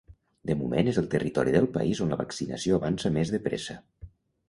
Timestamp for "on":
2.07-2.17